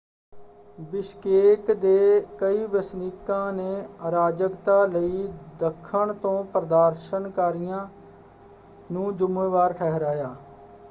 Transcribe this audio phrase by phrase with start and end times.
[0.83, 2.21] Bishkek ਦੇ
[2.39, 5.27] ਕਈ ਵਸਨੀਕਾਂ ਨੇ ਅਰਾਜਕਤਾ ਲਈ
[5.59, 7.87] ਦੱਖਣ ਤੋਂ ਪ੍ਰਦਰਸ਼ਨਕਾਰੀਆਂ
[8.89, 10.35] ਨੂੰ ਜ਼ੁੰਮੇਵਾਰ ਠਹਿਰਾਇਆ।